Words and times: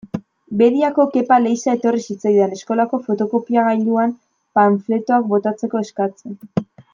Bediako 0.59 1.03
Kepa 1.17 1.35
Leiza 1.43 1.75
etorri 1.77 2.01
zitzaidan, 2.13 2.55
eskolako 2.59 3.01
fotokopiagailuan 3.09 4.17
panfletoak 4.61 5.29
botatzeko 5.35 5.85
eskatzen. 5.89 6.39